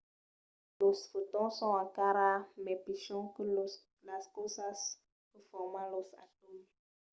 los 0.79 0.99
fotons 1.11 1.55
son 1.59 1.73
encara 1.85 2.29
mai 2.63 2.77
pichons 2.85 3.33
que 3.35 3.43
las 4.11 4.25
causas 4.35 4.79
que 5.29 5.39
forman 5.49 5.87
los 5.93 6.09
atòms! 6.23 6.65